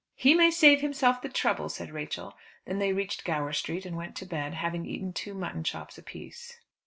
[0.15, 2.35] "He may save himself the trouble," said Rachel.
[2.65, 6.57] Then they reached Gower Street, and went to bed, having eaten two mutton chops apiece.